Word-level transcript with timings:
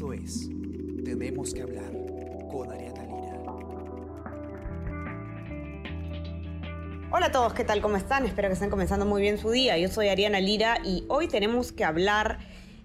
Esto 0.00 0.14
es 0.14 0.48
Tenemos 1.04 1.52
que 1.52 1.60
hablar 1.60 1.92
con 2.50 2.72
Ariana 2.72 3.04
Lira. 3.04 3.42
Hola 7.10 7.26
a 7.26 7.30
todos, 7.30 7.52
¿qué 7.52 7.64
tal? 7.64 7.82
¿Cómo 7.82 7.98
están? 7.98 8.24
Espero 8.24 8.48
que 8.48 8.54
estén 8.54 8.70
comenzando 8.70 9.04
muy 9.04 9.20
bien 9.20 9.36
su 9.36 9.50
día. 9.50 9.76
Yo 9.76 9.90
soy 9.90 10.08
Ariana 10.08 10.40
Lira 10.40 10.78
y 10.82 11.04
hoy 11.08 11.28
tenemos 11.28 11.72
que 11.72 11.84
hablar 11.84 12.38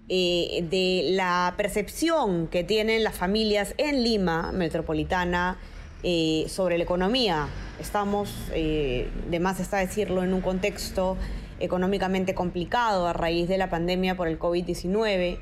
eh, 0.10 0.68
de 0.70 1.12
la 1.12 1.54
percepción 1.56 2.48
que 2.48 2.66
tienen 2.66 3.06
las 3.06 3.16
familias 3.16 3.76
en 3.78 4.04
Lima 4.04 4.52
metropolitana 4.52 5.58
eh, 6.04 6.44
sobre 6.50 6.78
la 6.78 6.84
economía. 6.84 7.48
Estamos, 7.80 8.36
eh, 8.54 9.08
de 9.30 9.40
más 9.40 9.62
está 9.62 9.78
decirlo, 9.78 10.22
en 10.22 10.34
un 10.34 10.42
contexto 10.42 11.16
económicamente 11.62 12.36
complicado 12.36 13.08
a 13.08 13.14
raíz 13.14 13.48
de 13.48 13.58
la 13.58 13.70
pandemia 13.70 14.18
por 14.18 14.28
el 14.28 14.38
COVID-19, 14.38 15.40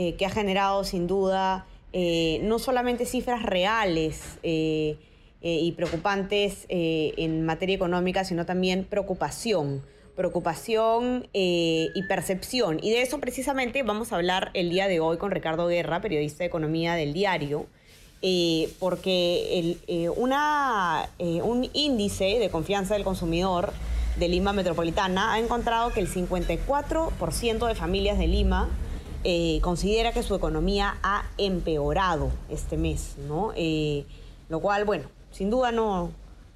eh, 0.00 0.14
que 0.14 0.26
ha 0.26 0.30
generado 0.30 0.84
sin 0.84 1.08
duda 1.08 1.66
eh, 1.92 2.38
no 2.44 2.60
solamente 2.60 3.04
cifras 3.04 3.42
reales 3.42 4.38
eh, 4.44 4.96
y 5.40 5.72
preocupantes 5.72 6.66
en 6.68 7.44
materia 7.44 7.74
económica, 7.74 8.22
sino 8.22 8.46
también 8.46 8.84
preocupación 8.84 9.82
preocupación 10.14 11.28
y 11.32 12.02
percepción. 12.08 12.78
Y 12.82 12.90
de 12.90 13.02
eso 13.02 13.20
precisamente 13.20 13.84
vamos 13.84 14.12
a 14.12 14.16
hablar 14.16 14.50
el 14.54 14.68
día 14.70 14.88
de 14.88 14.98
hoy 14.98 15.16
con 15.16 15.30
Ricardo 15.30 15.68
Guerra, 15.68 16.00
periodista 16.00 16.38
de 16.38 16.46
economía 16.46 16.94
del 16.94 17.12
diario, 17.12 17.66
porque 18.80 19.76
un 21.44 21.70
índice 21.72 22.38
de 22.40 22.50
confianza 22.50 22.94
del 22.94 23.04
consumidor 23.04 23.72
de 24.16 24.28
Lima 24.28 24.52
Metropolitana 24.52 25.34
ha 25.34 25.38
encontrado 25.38 25.92
que 25.92 26.00
el 26.00 26.08
54% 26.08 27.66
de 27.68 27.74
familias 27.76 28.18
de 28.18 28.26
Lima 28.26 28.68
eh, 29.30 29.60
considera 29.60 30.12
que 30.12 30.22
su 30.22 30.34
economía 30.34 30.96
ha 31.02 31.26
empeorado 31.36 32.30
este 32.48 32.78
mes, 32.78 33.16
¿no? 33.28 33.52
Eh, 33.56 34.06
lo 34.48 34.60
cual, 34.60 34.86
bueno, 34.86 35.04
sin 35.32 35.50
duda 35.50 35.70
no, 35.70 36.12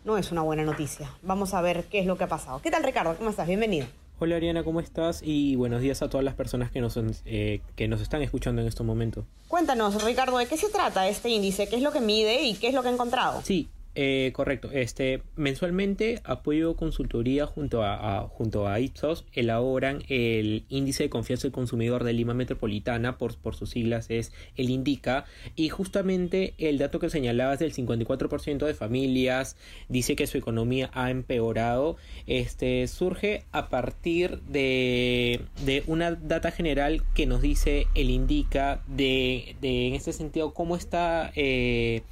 no 0.07 0.17
es 0.17 0.33
una 0.33 0.41
buena 0.41 0.65
noticia. 0.65 1.11
Vamos 1.21 1.53
a 1.53 1.61
ver 1.61 1.85
qué 1.91 1.99
es 1.99 2.07
lo 2.07 2.17
que 2.17 2.25
ha 2.25 2.29
pasado. 2.29 2.63
¿Qué 2.63 2.71
tal, 2.71 2.83
Ricardo? 2.83 3.15
¿Cómo 3.15 3.29
estás? 3.29 3.47
Bienvenido. 3.47 3.87
Hola 4.21 4.37
Ariana, 4.37 4.65
¿cómo 4.65 4.81
estás? 4.81 5.21
Y 5.23 5.55
buenos 5.57 5.83
días 5.83 6.01
a 6.01 6.09
todas 6.09 6.25
las 6.25 6.35
personas 6.35 6.71
que 6.71 6.81
nos, 6.81 6.97
eh, 7.27 7.61
que 7.77 7.89
nos 7.89 8.01
están 8.01 8.23
escuchando 8.23 8.63
en 8.63 8.69
este 8.69 8.83
momento. 8.83 9.27
Cuéntanos, 9.49 10.03
Ricardo, 10.03 10.39
¿de 10.39 10.47
qué 10.47 10.57
se 10.57 10.71
trata 10.71 11.07
este 11.09 11.29
índice? 11.29 11.69
¿Qué 11.69 11.77
es 11.77 11.83
lo 11.83 11.93
que 11.93 12.01
mide 12.01 12.41
y 12.43 12.55
qué 12.55 12.69
es 12.69 12.75
lo 12.75 12.81
que 12.81 12.89
ha 12.89 12.93
encontrado? 12.93 13.43
Sí, 13.43 13.69
eh, 13.95 14.31
correcto. 14.35 14.71
Este, 14.73 15.23
mensualmente 15.37 16.21
Apoyo 16.25 16.77
Consultoría 16.77 17.47
junto 17.47 17.85
a, 17.85 18.27
junto 18.29 18.67
a 18.67 18.81
Ipsos 18.81 19.27
elaboran 19.33 20.03
el 20.09 20.65
índice 20.71 21.05
de 21.05 21.11
confianza 21.11 21.43
del 21.43 21.53
consumidor 21.53 22.03
de 22.05 22.15
Lima 22.15 22.33
Metropolitana, 22.33 23.19
por, 23.19 23.37
por 23.37 23.55
sus 23.55 23.71
siglas 23.71 24.11
es 24.11 24.33
el 24.57 24.71
INDICA, 24.71 25.27
y 25.57 25.69
justamente 25.69 26.55
el 26.57 26.79
dato 26.79 27.01
que 27.01 27.11
señalabas 27.11 27.59
del 27.59 27.75
54% 27.75 28.65
de 28.65 28.75
familias 28.75 29.57
dice 29.89 30.17
que 30.17 30.27
su 30.27 30.39
economía 30.39 30.91
ha 30.95 31.11
empeorado, 31.11 31.97
este, 32.27 32.87
surge 32.89 33.45
a 33.53 33.69
partir 33.69 34.41
de, 34.43 35.43
de 35.67 35.83
una 35.87 36.13
data 36.13 36.51
general 36.51 37.03
que 37.15 37.27
nos 37.27 37.43
dice 37.43 37.87
el 37.95 38.11
INDICA 38.11 38.83
de, 38.87 39.57
de 39.61 39.89
en 39.89 39.95
este 39.95 40.13
sentido 40.13 40.55
cómo 40.55 40.77
está 40.77 41.31
eh, 41.35 42.03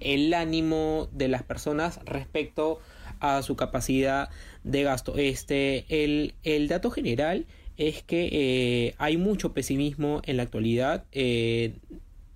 el 0.00 0.32
ánimo 0.34 1.08
de 1.12 1.28
las 1.28 1.42
personas 1.42 2.00
respecto 2.04 2.80
a 3.20 3.42
su 3.42 3.56
capacidad 3.56 4.30
de 4.64 4.82
gasto. 4.82 5.16
Este, 5.16 5.84
el, 5.88 6.34
el 6.42 6.68
dato 6.68 6.90
general 6.90 7.46
es 7.76 8.02
que 8.02 8.28
eh, 8.32 8.94
hay 8.98 9.16
mucho 9.16 9.52
pesimismo 9.52 10.22
en 10.24 10.36
la 10.36 10.42
actualidad. 10.42 11.04
eh, 11.12 11.74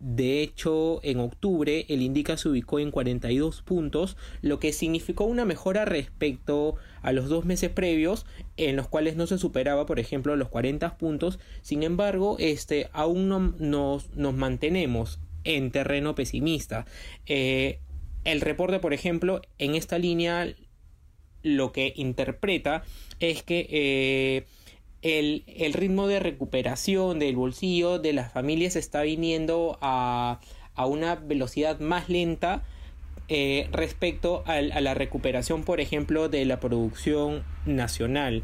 de 0.06 0.42
hecho, 0.42 1.00
en 1.02 1.18
octubre 1.18 1.86
el 1.88 2.02
Indica 2.02 2.36
se 2.36 2.50
ubicó 2.50 2.78
en 2.78 2.90
42 2.90 3.62
puntos, 3.62 4.18
lo 4.42 4.58
que 4.60 4.74
significó 4.74 5.24
una 5.24 5.46
mejora 5.46 5.86
respecto 5.86 6.76
a 7.00 7.12
los 7.12 7.30
dos 7.30 7.46
meses 7.46 7.70
previos, 7.70 8.26
en 8.58 8.76
los 8.76 8.86
cuales 8.86 9.16
no 9.16 9.26
se 9.26 9.38
superaba, 9.38 9.86
por 9.86 9.98
ejemplo, 9.98 10.36
los 10.36 10.50
40 10.50 10.98
puntos. 10.98 11.38
Sin 11.62 11.82
embargo, 11.82 12.36
este, 12.38 12.90
aún 12.92 13.28
no 13.28 13.54
nos, 13.58 14.14
nos 14.14 14.34
mantenemos 14.34 15.20
en 15.44 15.70
terreno 15.70 16.14
pesimista. 16.14 16.86
Eh, 17.26 17.78
el 18.24 18.40
reporte, 18.40 18.78
por 18.80 18.92
ejemplo, 18.94 19.42
en 19.58 19.74
esta 19.74 19.98
línea 19.98 20.54
lo 21.42 21.72
que 21.72 21.92
interpreta 21.96 22.82
es 23.20 23.42
que 23.42 23.66
eh, 23.70 24.44
el, 25.02 25.44
el 25.46 25.74
ritmo 25.74 26.06
de 26.06 26.20
recuperación 26.20 27.18
del 27.18 27.36
bolsillo 27.36 27.98
de 27.98 28.14
las 28.14 28.32
familias 28.32 28.76
está 28.76 29.02
viniendo 29.02 29.78
a, 29.82 30.40
a 30.74 30.86
una 30.86 31.16
velocidad 31.16 31.80
más 31.80 32.08
lenta 32.08 32.64
eh, 33.28 33.68
respecto 33.72 34.42
a, 34.46 34.60
la 34.62 34.94
recuperación, 34.94 35.64
por 35.64 35.80
ejemplo, 35.80 36.28
de 36.30 36.44
la 36.46 36.60
producción 36.60 37.44
nacional. 37.66 38.42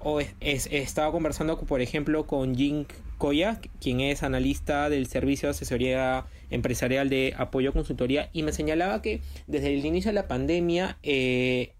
O 0.00 0.20
es- 0.20 0.34
es- 0.40 0.66
estaba 0.70 1.12
conversando, 1.12 1.58
por 1.58 1.80
ejemplo, 1.82 2.26
con 2.26 2.54
Jim 2.54 2.84
Koya, 3.18 3.60
quien 3.80 4.00
es 4.00 4.22
analista 4.22 4.88
del 4.88 5.06
Servicio 5.06 5.48
de 5.48 5.50
Asesoría 5.50 6.26
Empresarial 6.50 7.08
de 7.08 7.34
Apoyo 7.36 7.72
Consultoría, 7.72 8.30
y 8.32 8.42
me 8.42 8.52
señalaba 8.52 9.02
que 9.02 9.20
desde 9.46 9.74
el 9.74 9.84
inicio 9.84 10.10
de 10.10 10.14
la 10.14 10.28
pandemia 10.28 10.98
eh, 11.02 11.72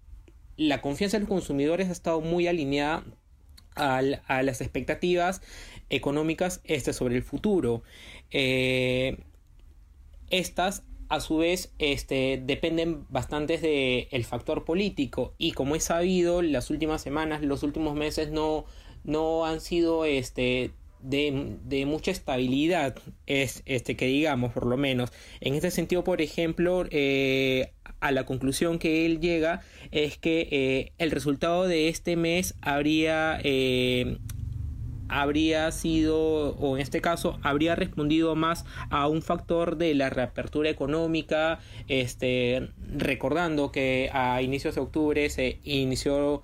la 0.57 0.81
confianza 0.81 1.17
de 1.17 1.21
los 1.21 1.29
consumidores 1.29 1.89
ha 1.89 1.93
estado 1.93 2.21
muy 2.21 2.47
alineada 2.49 3.05
al- 3.75 4.23
a 4.27 4.43
las 4.43 4.61
expectativas 4.61 5.43
económicas 5.91 6.61
este, 6.65 6.93
sobre 6.93 7.17
el 7.17 7.23
futuro. 7.23 7.83
Eh, 8.31 9.19
estas 10.31 10.83
a 11.09 11.21
su 11.21 11.37
vez 11.37 11.73
este, 11.79 12.43
dependen 12.45 13.05
bastante 13.11 13.59
del 13.59 14.25
factor 14.25 14.65
político 14.65 15.35
y 15.39 15.53
como 15.53 15.77
es 15.77 15.85
sabido 15.85 16.43
las 16.43 16.69
últimas 16.71 17.01
semanas 17.01 17.43
los 17.43 17.63
últimos 17.63 17.95
meses 17.95 18.31
no, 18.33 18.65
no 19.05 19.47
han 19.47 19.61
sido 19.61 20.05
este, 20.05 20.73
de, 21.01 21.57
de 21.65 21.87
mucha 21.87 22.11
estabilidad 22.11 22.97
es 23.27 23.63
este 23.67 23.97
que 23.97 24.07
digamos 24.07 24.53
por 24.53 24.67
lo 24.67 24.77
menos 24.77 25.11
en 25.41 25.55
este 25.55 25.71
sentido 25.71 26.05
por 26.05 26.21
ejemplo 26.21 26.85
eh, 26.91 27.73
a 28.01 28.13
la 28.13 28.25
conclusión 28.25 28.79
que 28.79 29.07
él 29.07 29.21
llega 29.21 29.63
es 29.91 30.19
que 30.19 30.49
eh, 30.51 30.93
el 30.99 31.11
resultado 31.11 31.67
de 31.67 31.89
este 31.89 32.17
mes 32.17 32.55
habría 32.61 33.39
eh, 33.43 34.19
habría 35.09 35.71
sido, 35.71 36.57
o 36.57 36.77
en 36.77 36.83
este 36.83 37.01
caso, 37.01 37.39
habría 37.43 37.77
respondido 37.77 38.35
más 38.35 38.65
a 38.91 39.07
un 39.09 39.23
factor 39.23 39.77
de 39.77 39.95
la 39.95 40.11
reapertura 40.11 40.71
económica, 40.71 41.61
este, 41.89 42.71
recordando 42.89 43.71
que 43.71 44.11
a 44.13 44.43
inicios 44.43 44.75
de 44.75 44.81
octubre 44.81 45.31
se 45.31 45.61
inició 45.63 46.43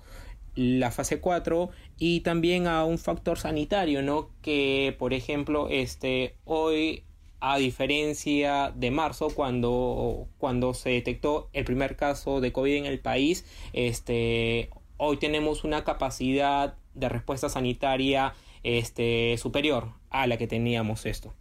la 0.55 0.91
fase 0.91 1.19
4 1.19 1.69
y 1.97 2.21
también 2.21 2.67
a 2.67 2.85
un 2.85 2.97
factor 2.97 3.37
sanitario, 3.37 4.01
¿no? 4.01 4.29
Que, 4.41 4.95
por 4.97 5.13
ejemplo, 5.13 5.67
este, 5.69 6.35
hoy 6.45 7.03
a 7.39 7.57
diferencia 7.57 8.71
de 8.73 8.89
marzo 8.89 9.29
cuando, 9.29 10.27
cuando 10.37 10.73
se 10.73 10.91
detectó 10.91 11.49
el 11.51 11.65
primer 11.65 11.97
caso 11.97 12.39
de 12.39 12.53
COVID 12.53 12.75
en 12.75 12.85
el 12.85 12.99
país, 12.99 13.45
este, 13.73 14.69
hoy 14.97 15.17
tenemos 15.17 15.65
una 15.65 15.83
capacidad 15.83 16.75
de 16.93 17.09
respuesta 17.09 17.49
sanitaria 17.49 18.33
este, 18.63 19.37
superior 19.37 19.89
a 20.09 20.25
la 20.27 20.37
que 20.37 20.47
teníamos 20.47 21.05
esto 21.05 21.33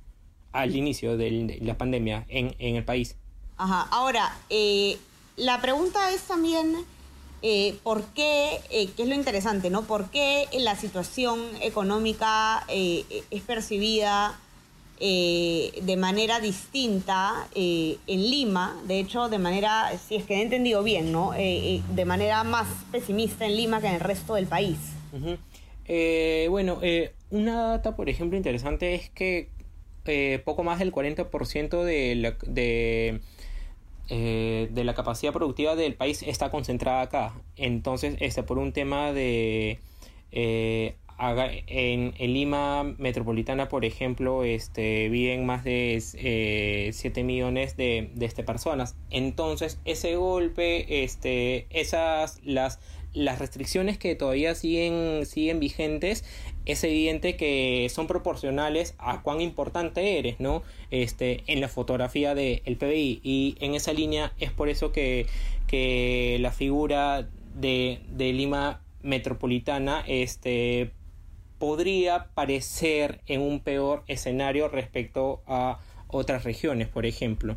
al 0.50 0.74
inicio 0.74 1.16
de 1.16 1.58
la 1.62 1.78
pandemia 1.78 2.26
en, 2.28 2.54
en 2.58 2.76
el 2.76 2.84
país. 2.84 3.16
Ajá. 3.56 3.86
Ahora, 3.90 4.36
eh, 4.50 4.98
la 5.36 5.60
pregunta 5.60 6.10
es 6.10 6.22
también 6.22 6.84
eh, 7.42 7.76
por 7.82 8.04
qué, 8.14 8.60
eh, 8.70 8.88
que 8.96 9.02
es 9.02 9.08
lo 9.08 9.14
interesante, 9.14 9.68
¿no? 9.68 9.82
¿Por 9.82 10.10
qué 10.10 10.46
la 10.58 10.76
situación 10.76 11.40
económica 11.60 12.64
eh, 12.68 13.04
es 13.30 13.42
percibida 13.42 14.38
eh, 15.00 15.72
de 15.82 15.96
manera 15.96 16.38
distinta 16.38 17.48
eh, 17.54 17.98
en 18.06 18.30
Lima? 18.30 18.80
De 18.86 19.00
hecho, 19.00 19.28
de 19.28 19.38
manera, 19.38 19.90
si 19.98 20.14
es 20.14 20.24
que 20.24 20.34
he 20.34 20.42
entendido 20.42 20.84
bien, 20.84 21.10
¿no? 21.10 21.34
Eh, 21.34 21.74
eh, 21.74 21.82
de 21.92 22.04
manera 22.04 22.44
más 22.44 22.68
pesimista 22.92 23.44
en 23.44 23.56
Lima 23.56 23.80
que 23.80 23.88
en 23.88 23.94
el 23.94 24.00
resto 24.00 24.34
del 24.34 24.46
país. 24.46 24.78
Ujú. 25.12 25.36
Eh, 25.86 26.46
bueno, 26.48 26.78
eh, 26.82 27.12
una 27.30 27.70
data, 27.70 27.96
por 27.96 28.08
ejemplo, 28.08 28.36
interesante 28.36 28.94
es 28.94 29.10
que 29.10 29.48
eh, 30.04 30.40
poco 30.44 30.62
más 30.62 30.78
del 30.78 30.92
40% 30.92 31.82
de 31.82 32.14
la, 32.14 32.36
de, 32.46 33.20
eh, 34.08 34.68
de 34.70 34.84
la 34.84 34.94
capacidad 34.94 35.32
productiva 35.32 35.76
del 35.76 35.94
país 35.94 36.22
está 36.22 36.50
concentrada 36.50 37.02
acá. 37.02 37.34
Entonces, 37.56 38.16
este, 38.20 38.42
por 38.42 38.58
un 38.58 38.72
tema 38.72 39.12
de... 39.12 39.78
eh, 40.30 40.96
en 41.18 42.12
Lima 42.18 42.82
metropolitana, 42.98 43.68
por 43.68 43.84
ejemplo, 43.84 44.42
este, 44.44 45.08
viven 45.08 45.46
más 45.46 45.62
de 45.62 46.02
eh, 46.14 46.90
7 46.92 47.22
millones 47.22 47.76
de, 47.76 48.10
de 48.14 48.26
este, 48.26 48.42
personas. 48.42 48.96
Entonces, 49.10 49.78
ese 49.84 50.16
golpe, 50.16 51.04
este, 51.04 51.66
esas, 51.70 52.40
las, 52.42 52.80
las 53.12 53.38
restricciones 53.38 53.98
que 53.98 54.14
todavía 54.16 54.54
siguen, 54.54 55.24
siguen 55.26 55.60
vigentes, 55.60 56.24
es 56.66 56.84
evidente 56.84 57.36
que 57.36 57.88
son 57.90 58.06
proporcionales 58.06 58.94
a 58.98 59.22
cuán 59.22 59.40
importante 59.40 60.18
eres, 60.18 60.38
¿no? 60.40 60.62
Este, 60.90 61.42
en 61.46 61.60
la 61.60 61.68
fotografía 61.68 62.34
del 62.34 62.76
PBI. 62.78 63.20
Y 63.22 63.56
en 63.60 63.74
esa 63.74 63.92
línea 63.92 64.32
es 64.38 64.52
por 64.52 64.68
eso 64.68 64.92
que, 64.92 65.26
que 65.66 66.38
la 66.40 66.52
figura 66.52 67.28
de, 67.54 68.00
de 68.10 68.32
Lima 68.32 68.80
metropolitana 69.02 70.04
este, 70.06 70.92
podría 71.58 72.26
parecer 72.34 73.20
en 73.26 73.40
un 73.40 73.60
peor 73.60 74.04
escenario 74.06 74.68
respecto 74.68 75.42
a 75.46 75.80
otras 76.08 76.44
regiones, 76.44 76.88
por 76.88 77.06
ejemplo. 77.06 77.56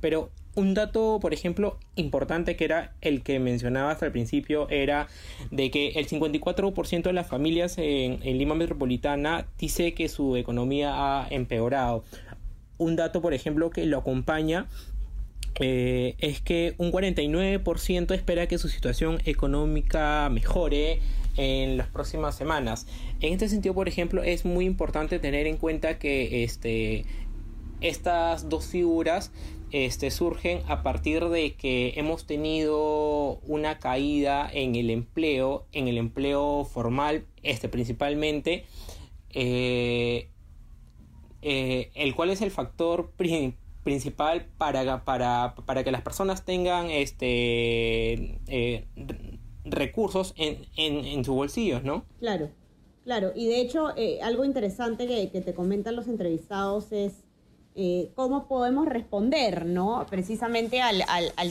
Pero 0.00 0.30
un 0.56 0.72
dato, 0.72 1.18
por 1.20 1.34
ejemplo, 1.34 1.78
importante 1.96 2.56
que 2.56 2.64
era 2.64 2.94
el 3.02 3.22
que 3.22 3.38
mencionaba 3.38 3.92
hasta 3.92 4.06
el 4.06 4.12
principio, 4.12 4.68
era 4.70 5.06
de 5.50 5.70
que 5.70 5.90
el 5.90 6.08
54% 6.08 7.02
de 7.02 7.12
las 7.12 7.28
familias 7.28 7.76
en, 7.76 8.20
Lima 8.38 8.54
Metropolitana 8.54 9.46
dice 9.58 9.92
que 9.92 10.08
su 10.08 10.34
economía 10.36 10.94
ha 10.94 11.28
empeorado. 11.28 12.04
Un 12.78 12.96
dato, 12.96 13.20
por 13.20 13.34
ejemplo, 13.34 13.68
que 13.70 13.84
lo 13.84 13.98
acompaña 13.98 14.66
eh, 15.60 16.16
es 16.18 16.40
que 16.40 16.74
un 16.78 16.90
49% 16.90 18.14
espera 18.14 18.46
que 18.46 18.56
su 18.56 18.68
situación 18.68 19.18
económica 19.26 20.28
mejore 20.30 21.00
en 21.36 21.76
las 21.76 21.88
próximas 21.88 22.34
semanas. 22.34 22.86
En 23.20 23.34
este 23.34 23.50
sentido, 23.50 23.74
por 23.74 23.88
ejemplo, 23.88 24.22
es 24.22 24.46
muy 24.46 24.64
importante 24.64 25.18
tener 25.18 25.46
en 25.46 25.58
cuenta 25.58 25.98
que 25.98 26.44
este, 26.44 27.04
estas 27.80 28.48
dos 28.48 28.66
figuras 28.66 29.32
este, 29.72 30.10
surgen 30.10 30.62
a 30.68 30.82
partir 30.82 31.24
de 31.28 31.54
que 31.54 31.94
hemos 31.96 32.26
tenido 32.26 33.38
una 33.46 33.78
caída 33.78 34.48
en 34.52 34.76
el 34.76 34.90
empleo, 34.90 35.66
en 35.72 35.88
el 35.88 35.98
empleo 35.98 36.64
formal, 36.64 37.26
este, 37.42 37.68
principalmente, 37.68 38.64
eh, 39.30 40.28
eh, 41.42 41.90
el 41.94 42.14
cual 42.14 42.30
es 42.30 42.42
el 42.42 42.50
factor 42.50 43.12
principal 43.82 44.46
para, 44.56 45.04
para, 45.04 45.54
para, 45.66 45.84
que 45.84 45.90
las 45.90 46.02
personas 46.02 46.44
tengan 46.44 46.90
este, 46.90 48.40
eh, 48.46 48.86
recursos 49.64 50.32
en, 50.36 50.66
en, 50.76 51.04
en 51.04 51.24
sus 51.24 51.34
bolsillos, 51.34 51.82
¿no? 51.82 52.04
Claro, 52.20 52.50
claro. 53.04 53.32
Y 53.34 53.46
de 53.46 53.60
hecho, 53.60 53.88
algo 54.22 54.44
interesante 54.44 55.08
que, 55.08 55.28
que 55.30 55.40
te 55.40 55.54
comentan 55.54 55.96
los 55.96 56.06
entrevistados 56.06 56.92
es 56.92 57.25
eh, 57.78 58.10
cómo 58.14 58.48
podemos 58.48 58.86
responder, 58.86 59.66
¿no? 59.66 60.06
Precisamente 60.08 60.80
al, 60.80 61.04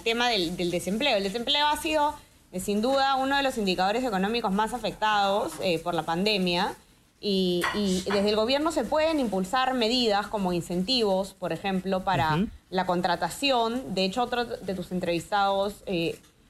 tema 0.04 0.28
del, 0.30 0.72
desempleo. 0.72 1.18
El 1.18 1.24
desempleo 1.24 1.68
ha 1.68 1.78
sido, 1.78 2.16
eh, 2.52 2.60
sin 2.60 2.82
duda, 2.82 3.16
uno 3.18 3.38
de 3.38 3.44
los 3.44 3.60
indicadores 3.60 4.04
económicos 4.04 4.52
más 4.52 4.74
afectados 4.74 5.54
eh, 5.62 5.78
por 5.78 5.94
la 5.94 6.02
pandemia. 6.02 6.74
Y, 7.22 7.62
desde 8.06 8.30
el 8.30 8.36
gobierno 8.36 8.72
se 8.72 8.84
pueden 8.84 9.20
impulsar 9.20 9.76
medidas 9.76 10.26
como 10.26 10.52
incentivos, 10.52 11.36
por 11.36 11.54
ejemplo, 11.54 12.04
para 12.04 12.48
la 12.72 12.88
contratación. 12.88 13.94
De 13.94 14.04
hecho, 14.04 14.24
otro 14.24 14.46
de 14.46 14.74
tus 14.74 14.92
entrevistados 14.92 15.84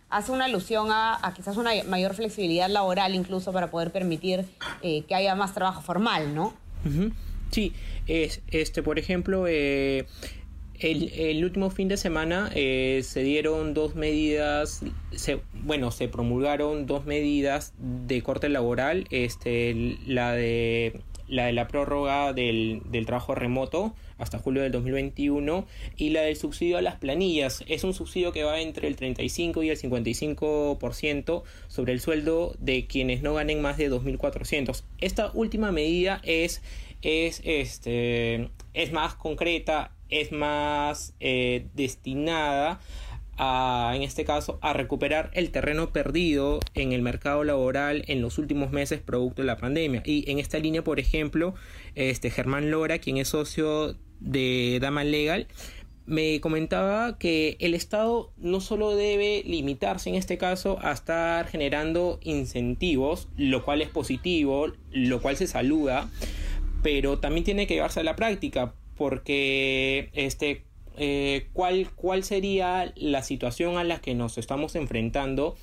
hace 0.10 0.32
una 0.32 0.46
alusión 0.46 0.88
a, 0.92 1.34
quizás 1.36 1.58
una 1.58 1.72
mayor 1.86 2.14
flexibilidad 2.14 2.70
laboral, 2.70 3.14
incluso 3.14 3.52
para 3.52 3.70
poder 3.70 3.92
permitir 3.92 4.46
que 4.82 5.16
haya 5.16 5.36
más 5.36 5.54
trabajo 5.54 5.82
formal, 5.82 6.34
¿no? 6.34 6.54
Sí, 7.52 7.74
es, 8.08 8.42
este, 8.48 8.84
por 8.84 9.00
ejemplo, 9.00 9.46
eh, 9.48 10.06
el, 10.80 11.44
último 11.44 11.70
fin 11.70 11.88
de 11.88 11.98
semana 11.98 12.52
eh, 12.54 13.02
se 13.04 13.24
dieron 13.24 13.74
dos 13.74 13.96
medidas, 13.96 14.84
se, 15.12 15.40
bueno, 15.54 15.92
se 15.92 16.08
promulgaron 16.08 16.86
dos 16.86 17.06
medidas 17.06 17.74
de 17.80 18.22
corte 18.22 18.50
laboral, 18.50 19.08
este, 19.10 19.98
la 20.06 20.34
de 20.34 21.02
la 21.28 21.46
de 21.46 21.54
la 21.54 21.68
prórroga 21.68 22.34
del, 22.34 22.82
del, 22.86 23.06
trabajo 23.06 23.36
remoto 23.36 23.96
hasta 24.18 24.40
julio 24.40 24.62
del 24.62 24.72
2021 24.72 25.66
y 25.98 26.10
la 26.12 26.22
del 26.22 26.36
subsidio 26.36 26.78
a 26.78 26.82
las 26.82 26.96
planillas. 26.96 27.64
Es 27.68 27.84
un 27.84 27.94
subsidio 27.94 28.32
que 28.32 28.44
va 28.44 28.60
entre 28.60 28.88
el 28.88 28.96
35 28.96 29.64
y 29.64 29.70
el 29.70 29.78
55% 29.78 31.44
sobre 31.68 31.94
el 31.94 32.00
sueldo 32.00 32.56
de 32.60 32.88
quienes 32.88 33.22
no 33.22 33.34
ganen 33.34 33.62
más 33.62 33.78
de 33.78 33.92
2.400. 33.92 34.84
Esta 35.00 35.32
última 35.34 35.72
medida 35.72 36.22
es 36.24 36.62
es, 37.06 37.42
este, 37.46 38.50
es 38.74 38.92
más 38.92 39.14
concreta, 39.14 39.92
es 40.10 40.32
más 40.32 41.14
eh, 41.20 41.68
destinada 41.76 42.80
a, 43.38 43.94
en 43.96 44.02
este 44.02 44.26
caso, 44.26 44.60
a 44.62 44.74
recuperar 44.74 45.32
el 45.34 45.52
terreno 45.52 45.92
perdido 45.92 46.60
en 46.74 46.92
el 46.92 47.02
mercado 47.02 47.44
laboral 47.44 48.04
en 48.08 48.22
los 48.22 48.38
últimos 48.38 48.72
meses 48.72 49.02
producto 49.02 49.42
de 49.42 49.48
la 49.48 49.58
pandemia. 49.58 50.02
Y 50.06 50.30
en 50.30 50.40
esta 50.40 50.60
línea, 50.60 50.84
por 50.84 51.00
ejemplo, 51.00 51.56
este 51.96 52.30
Germán 52.30 52.72
Lora, 52.72 53.00
quien 53.00 53.18
es 53.18 53.30
socio 53.30 53.96
de 54.20 54.80
Dama 54.82 55.04
Legal, 55.04 55.48
me 56.06 56.40
comentaba 56.40 57.18
que 57.18 57.58
el 57.60 57.74
Estado 57.74 58.32
no 58.38 58.62
solo 58.62 58.96
debe 58.96 59.42
limitarse 59.46 60.10
en 60.10 60.16
este 60.16 60.38
caso 60.38 60.78
a 60.82 60.92
estar 60.92 61.48
generando 61.48 62.20
incentivos, 62.22 63.28
lo 63.38 63.66
cual 63.66 63.82
es 63.82 63.90
positivo, 63.90 64.68
lo 64.92 65.22
cual 65.22 65.36
se 65.36 65.48
saluda, 65.48 66.10
pero 66.84 67.18
también 67.18 67.44
tiene 67.44 67.66
que 67.66 67.74
llevarse 67.74 68.02
a 68.02 68.04
la 68.04 68.16
práctica 68.16 68.76
porque 68.96 70.10
este 70.14 70.64
eh, 70.98 71.48
¿cuál, 71.54 71.90
cuál 71.96 72.24
sería 72.24 72.94
la 72.96 73.22
situación 73.24 73.78
a 73.78 73.84
la 73.84 74.00
que 74.00 74.16
nos 74.16 74.38
estamos 74.38 74.76
enfrentando 74.76 75.56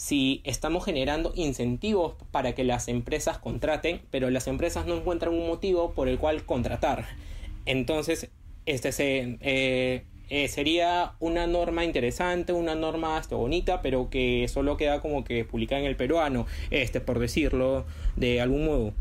si 0.00 0.40
estamos 0.44 0.82
generando 0.86 1.30
incentivos 1.36 2.14
para 2.30 2.54
que 2.54 2.64
las 2.64 2.88
empresas 2.88 3.36
contraten, 3.36 4.00
pero 4.10 4.30
las 4.30 4.46
empresas 4.46 4.86
no 4.86 4.96
encuentran 4.96 5.34
un 5.34 5.46
motivo 5.46 5.90
por 5.90 6.08
el 6.08 6.18
cual 6.18 6.46
contratar. 6.46 7.06
Entonces, 7.66 8.30
este 8.64 8.88
eh, 9.42 10.04
eh, 10.30 10.48
sería 10.48 11.12
una 11.20 11.46
norma 11.46 11.84
interesante, 11.84 12.54
una 12.54 12.74
norma 12.74 13.18
hasta 13.18 13.36
bonita, 13.36 13.82
pero 13.82 14.08
que 14.08 14.48
solo 14.48 14.78
queda 14.78 15.02
como 15.02 15.22
que 15.22 15.44
publicada 15.44 15.82
en 15.82 15.86
el 15.86 15.96
peruano, 15.96 16.46
este, 16.70 17.02
por 17.02 17.18
decirlo 17.18 17.84
de 18.16 18.40
algún 18.40 18.64
modo. 18.64 18.94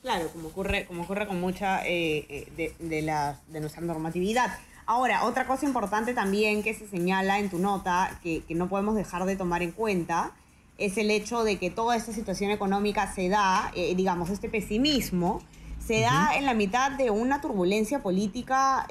Claro, 0.00 0.28
como 0.32 0.48
ocurre, 0.48 0.86
como 0.86 1.02
ocurre 1.02 1.26
con 1.26 1.38
mucha 1.38 1.82
de, 1.82 2.42
de 2.56 3.60
nuestra 3.60 3.82
normatividad. 3.82 4.58
Ahora, 4.92 5.24
otra 5.24 5.46
cosa 5.46 5.66
importante 5.66 6.14
también 6.14 6.64
que 6.64 6.74
se 6.74 6.84
señala 6.88 7.38
en 7.38 7.48
tu 7.48 7.60
nota, 7.60 8.18
que, 8.24 8.42
que, 8.42 8.56
no 8.56 8.68
podemos 8.68 8.96
dejar 8.96 9.24
de 9.24 9.36
tomar 9.36 9.62
en 9.62 9.70
cuenta, 9.70 10.32
es 10.78 10.98
el 10.98 11.12
hecho 11.12 11.44
de 11.44 11.60
que 11.60 11.70
toda 11.70 11.94
esta 11.94 12.12
situación 12.12 12.50
económica 12.50 13.06
se 13.14 13.28
da, 13.28 13.70
eh, 13.76 13.94
digamos, 13.94 14.30
este 14.30 14.48
pesimismo, 14.48 15.42
se 15.78 16.00
da 16.00 16.32
en 16.34 16.44
la 16.44 16.54
mitad 16.54 16.90
de 16.90 17.12
una 17.12 17.40
turbulencia 17.40 18.02
política 18.02 18.88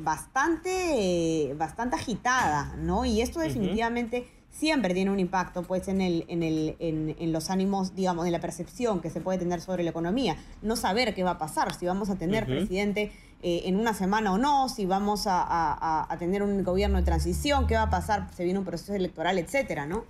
bastante, 0.00 1.54
bastante 1.56 1.96
agitada, 1.96 2.76
¿no? 2.76 3.06
Y 3.06 3.22
esto 3.22 3.40
definitivamente 3.40 4.28
siempre 4.50 4.94
tiene 4.94 5.10
un 5.10 5.20
impacto 5.20 5.62
pues 5.62 5.88
en, 5.88 6.00
el, 6.00 6.24
en, 6.28 6.42
el, 6.42 6.76
en, 6.78 7.32
los 7.32 7.50
ánimos, 7.50 7.94
digamos, 7.94 8.24
de 8.24 8.30
la 8.30 8.40
percepción 8.40 9.00
que 9.00 9.10
se 9.10 9.20
puede 9.20 9.38
tener 9.38 9.60
sobre 9.60 9.82
la 9.84 9.90
economía. 9.90 10.36
No 10.62 10.76
saber 10.76 11.14
qué 11.14 11.22
va 11.22 11.32
a 11.32 11.38
pasar, 11.38 11.74
si 11.74 11.86
vamos 11.86 12.10
a 12.10 12.16
tener 12.16 12.46
presidente 12.46 13.12
eh, 13.42 13.62
en 13.64 13.76
una 13.76 13.94
semana 13.94 14.32
o 14.32 14.38
no, 14.38 14.68
si 14.68 14.86
vamos 14.86 15.26
a, 15.26 16.06
a, 16.12 16.18
tener 16.18 16.42
un 16.42 16.62
gobierno 16.62 16.98
de 16.98 17.04
transición, 17.04 17.66
qué 17.66 17.74
va 17.74 17.82
a 17.82 17.90
pasar, 17.90 18.28
se 18.34 18.44
viene 18.44 18.58
un 18.58 18.64
proceso 18.64 18.94
electoral, 18.94 19.38
etcétera, 19.38 19.86
¿no? 19.86 20.04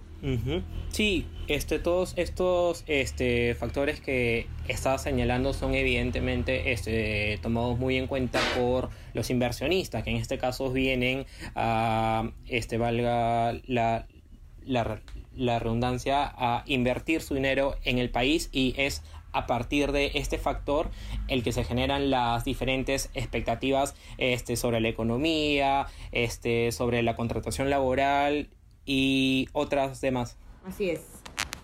Sí, 0.90 1.26
este, 1.48 1.78
todos 1.78 2.12
estos 2.16 2.84
este, 2.86 3.54
factores 3.54 4.00
que 4.00 4.48
estaba 4.68 4.98
señalando 4.98 5.54
son 5.54 5.74
evidentemente 5.74 6.72
este, 6.72 7.38
tomados 7.40 7.78
muy 7.78 7.96
en 7.96 8.06
cuenta 8.06 8.38
por 8.58 8.90
los 9.14 9.30
inversionistas, 9.30 10.02
que 10.02 10.10
en 10.10 10.16
este 10.16 10.36
caso 10.36 10.70
vienen 10.70 11.24
a, 11.54 12.32
este, 12.46 12.76
valga 12.76 13.54
la, 13.66 14.06
la, 14.64 15.58
redundancia, 15.58 16.32
a 16.36 16.62
invertir 16.66 17.22
su 17.22 17.34
dinero 17.34 17.76
en 17.84 17.98
el 17.98 18.10
país 18.10 18.48
y 18.52 18.74
es 18.76 19.02
a 19.32 19.46
partir 19.46 19.92
de 19.92 20.10
este 20.14 20.38
factor 20.38 20.90
el 21.28 21.42
que 21.42 21.52
se 21.52 21.64
generan 21.64 22.10
las 22.10 22.44
diferentes 22.44 23.10
expectativas 23.14 23.94
este, 24.18 24.56
sobre 24.56 24.80
la 24.80 24.88
economía, 24.88 25.86
este, 26.12 26.72
sobre 26.72 27.02
la 27.02 27.14
contratación 27.14 27.70
laboral 27.70 28.50
y 28.84 29.48
otras 29.52 30.00
demás. 30.00 30.36
Así 30.66 30.90
es, 30.90 31.06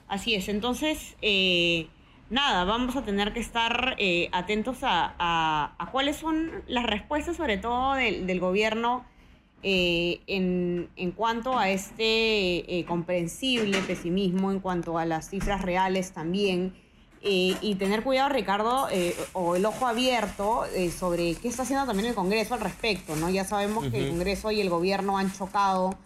así 0.08 0.34
es. 0.34 0.48
Entonces, 0.48 1.16
eh, 1.22 1.88
nada, 2.30 2.64
vamos 2.64 2.96
a 2.96 3.04
tener 3.04 3.32
que 3.32 3.40
estar 3.40 3.96
eh, 3.98 4.28
atentos 4.32 4.78
a, 4.82 5.76
cuáles 5.92 6.16
son 6.16 6.62
las 6.68 6.84
respuestas, 6.84 7.36
sobre 7.36 7.58
todo 7.58 7.94
del, 7.94 8.26
del 8.26 8.40
gobierno 8.40 9.04
eh, 9.68 10.20
en, 10.28 10.88
en, 10.94 11.10
cuanto 11.10 11.58
a 11.58 11.70
este 11.70 12.78
eh, 12.78 12.84
comprensible 12.84 13.78
pesimismo, 13.82 14.52
en 14.52 14.60
cuanto 14.60 14.96
a 14.96 15.04
las 15.04 15.28
cifras 15.28 15.62
reales 15.62 16.12
también, 16.12 16.72
eh, 17.20 17.56
y 17.60 17.74
tener 17.74 18.04
cuidado, 18.04 18.28
Ricardo, 18.28 18.86
o 19.32 19.56
el 19.56 19.66
ojo 19.66 19.88
abierto 19.88 20.62
sobre 20.96 21.34
qué 21.34 21.48
está 21.48 21.64
haciendo 21.64 21.84
también 21.84 22.10
el 22.10 22.14
Congreso 22.14 22.54
al 22.54 22.60
respecto, 22.60 23.16
¿no? 23.16 23.28
Ya 23.28 23.44
sabemos 23.44 23.88
que 23.88 24.04
el 24.04 24.10
Congreso 24.10 24.52
y 24.52 24.60
el 24.60 24.70
gobierno 24.70 25.18
han 25.18 25.32
chocado 25.32 25.98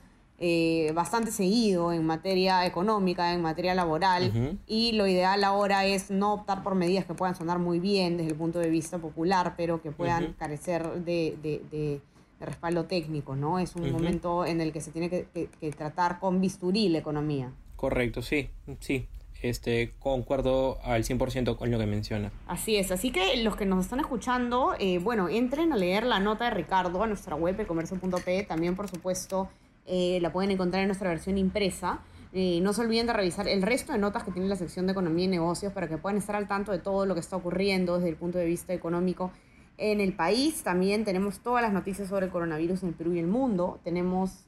eh, 0.42 0.92
bastante 0.94 1.32
seguido 1.32 1.92
en 1.92 2.06
materia 2.06 2.64
económica, 2.64 3.34
en 3.34 3.42
materia 3.42 3.74
laboral, 3.74 4.58
y 4.66 4.92
lo 4.92 5.06
ideal 5.06 5.44
ahora 5.44 5.84
es 5.84 6.10
no 6.10 6.32
optar 6.32 6.62
por 6.62 6.74
medidas 6.74 7.04
que 7.04 7.12
puedan 7.12 7.34
sonar 7.34 7.58
muy 7.58 7.78
bien 7.78 8.16
desde 8.16 8.30
el 8.30 8.36
punto 8.36 8.58
de 8.58 8.70
vista 8.70 8.96
popular, 8.96 9.52
pero 9.58 9.82
que 9.82 9.90
puedan 9.90 10.32
carecer 10.38 11.04
de, 11.04 11.36
de, 11.42 12.00
respaldo 12.40 12.84
técnico, 12.86 13.36
¿no? 13.36 13.58
Es 13.58 13.76
un 13.76 13.90
momento 13.92 14.44
en 14.46 14.60
el 14.60 14.72
que 14.72 14.80
se 14.80 14.90
tiene 14.90 15.08
que, 15.10 15.26
que 15.60 15.70
tratar 15.72 16.18
con 16.20 16.40
bisturí 16.40 16.88
la 16.88 16.98
economía. 16.98 17.52
Correcto, 17.76 18.22
sí, 18.22 18.50
sí 18.80 19.06
este, 19.42 19.92
concuerdo 19.98 20.78
al 20.82 21.04
100% 21.04 21.56
con 21.56 21.70
lo 21.70 21.78
que 21.78 21.86
menciona. 21.86 22.30
Así 22.46 22.76
es, 22.76 22.90
así 22.90 23.10
que 23.10 23.36
los 23.42 23.56
que 23.56 23.66
nos 23.66 23.84
están 23.84 24.00
escuchando, 24.00 24.74
eh, 24.78 24.98
bueno, 24.98 25.28
entren 25.28 25.72
a 25.72 25.76
leer 25.76 26.04
la 26.04 26.20
nota 26.20 26.46
de 26.46 26.50
Ricardo 26.50 27.02
a 27.02 27.06
nuestra 27.06 27.36
web, 27.36 27.58
elcomercio.p, 27.58 28.44
también 28.44 28.76
por 28.76 28.88
supuesto 28.88 29.48
eh, 29.86 30.18
la 30.20 30.32
pueden 30.32 30.50
encontrar 30.50 30.82
en 30.82 30.88
nuestra 30.88 31.08
versión 31.08 31.38
impresa. 31.38 32.00
Eh, 32.32 32.60
no 32.62 32.72
se 32.72 32.82
olviden 32.82 33.06
de 33.06 33.12
revisar 33.12 33.48
el 33.48 33.62
resto 33.62 33.92
de 33.92 33.98
notas 33.98 34.22
que 34.22 34.30
tiene 34.30 34.48
la 34.48 34.56
sección 34.56 34.86
de 34.86 34.92
Economía 34.92 35.24
y 35.24 35.28
Negocios 35.28 35.72
para 35.72 35.88
que 35.88 35.98
puedan 35.98 36.16
estar 36.16 36.36
al 36.36 36.46
tanto 36.46 36.70
de 36.70 36.78
todo 36.78 37.04
lo 37.04 37.14
que 37.14 37.20
está 37.20 37.36
ocurriendo 37.36 37.96
desde 37.96 38.10
el 38.10 38.16
punto 38.16 38.38
de 38.38 38.44
vista 38.44 38.72
económico 38.72 39.32
en 39.80 40.00
el 40.00 40.14
país. 40.14 40.62
También 40.62 41.04
tenemos 41.04 41.40
todas 41.40 41.62
las 41.62 41.72
noticias 41.72 42.08
sobre 42.08 42.26
el 42.26 42.32
coronavirus 42.32 42.84
en 42.84 42.90
el 42.90 42.94
Perú 42.94 43.14
y 43.14 43.18
el 43.18 43.26
mundo. 43.26 43.80
Tenemos 43.82 44.44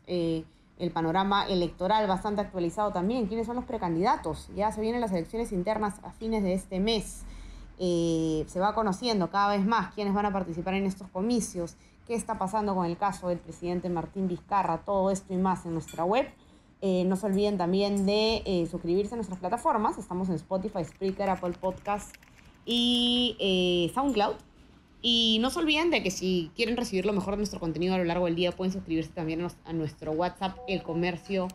el 0.82 0.90
panorama 0.90 1.46
electoral 1.46 2.06
bastante 2.08 2.40
actualizado 2.40 2.90
también. 2.92 3.26
¿Quiénes 3.26 3.46
son 3.46 3.56
los 3.56 3.64
precandidatos? 3.64 4.50
Ya 4.56 4.72
se 4.72 4.80
vienen 4.80 5.00
las 5.00 5.12
elecciones 5.12 5.52
internas 5.52 5.94
a 6.02 6.10
fines 6.10 6.42
de 6.42 6.54
este 6.54 6.80
mes. 6.80 7.22
Eh, 7.78 8.44
se 8.48 8.60
va 8.60 8.74
conociendo 8.74 9.30
cada 9.30 9.56
vez 9.56 9.64
más 9.64 9.94
quiénes 9.94 10.12
van 10.12 10.26
a 10.26 10.32
participar 10.32 10.74
en 10.74 10.86
estos 10.86 11.08
comicios, 11.08 11.76
qué 12.06 12.14
está 12.14 12.38
pasando 12.38 12.74
con 12.74 12.86
el 12.86 12.96
caso 12.96 13.28
del 13.28 13.38
presidente 13.38 13.88
Martín 13.88 14.28
Vizcarra, 14.28 14.78
todo 14.78 15.10
esto 15.10 15.32
y 15.32 15.36
más 15.36 15.64
en 15.66 15.74
nuestra 15.74 16.04
web. 16.04 16.28
Eh, 16.80 17.04
no 17.06 17.14
se 17.14 17.26
olviden 17.26 17.58
también 17.58 18.04
de 18.04 18.42
eh, 18.44 18.66
suscribirse 18.68 19.14
a 19.14 19.16
nuestras 19.16 19.38
plataformas. 19.38 19.98
Estamos 19.98 20.28
en 20.28 20.34
Spotify, 20.34 20.84
Spreaker, 20.84 21.30
Apple 21.30 21.54
Podcast 21.60 22.12
y 22.66 23.90
SoundCloud. 23.94 24.51
Y 25.02 25.38
no 25.40 25.50
se 25.50 25.58
olviden 25.58 25.90
de 25.90 26.02
que 26.02 26.12
si 26.12 26.50
quieren 26.54 26.76
recibir 26.76 27.04
lo 27.04 27.12
mejor 27.12 27.34
de 27.34 27.38
nuestro 27.38 27.58
contenido 27.58 27.94
a 27.94 27.98
lo 27.98 28.04
largo 28.04 28.26
del 28.26 28.36
día, 28.36 28.52
pueden 28.52 28.72
suscribirse 28.72 29.10
también 29.10 29.44
a 29.64 29.72
nuestro 29.72 30.12
WhatsApp, 30.12 30.56
El 30.68 30.82
Comercio 30.82 31.48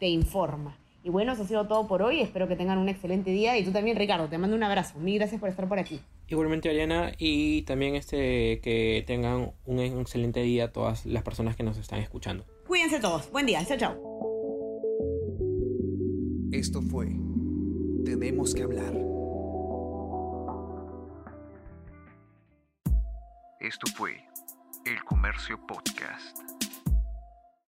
Te 0.00 0.08
Informa. 0.08 0.78
Y 1.04 1.10
bueno, 1.10 1.32
eso 1.32 1.42
ha 1.42 1.46
sido 1.46 1.66
todo 1.66 1.86
por 1.86 2.00
hoy. 2.00 2.20
Espero 2.20 2.48
que 2.48 2.56
tengan 2.56 2.78
un 2.78 2.88
excelente 2.88 3.30
día. 3.30 3.58
Y 3.58 3.64
tú 3.64 3.72
también, 3.72 3.98
Ricardo, 3.98 4.28
te 4.28 4.38
mando 4.38 4.56
un 4.56 4.62
abrazo. 4.62 4.98
Mil 4.98 5.18
gracias 5.18 5.38
por 5.38 5.50
estar 5.50 5.68
por 5.68 5.78
aquí. 5.78 6.00
Igualmente, 6.28 6.70
Ariana, 6.70 7.12
y 7.18 7.62
también 7.62 7.94
este, 7.94 8.60
que 8.62 9.04
tengan 9.06 9.52
un 9.66 9.80
excelente 9.80 10.40
día 10.40 10.72
todas 10.72 11.04
las 11.04 11.22
personas 11.22 11.56
que 11.56 11.62
nos 11.62 11.76
están 11.76 12.00
escuchando. 12.00 12.46
Cuídense 12.66 13.00
todos. 13.00 13.30
Buen 13.30 13.44
día. 13.44 13.62
Chao, 13.66 13.76
chao. 13.76 14.14
Esto 16.52 16.80
fue 16.80 17.08
Tenemos 18.04 18.54
que 18.54 18.62
hablar 18.62 18.94
Esto 23.64 23.90
fue 23.96 24.22
El 24.84 25.02
Comercio 25.04 25.58
Podcast. 25.66 26.38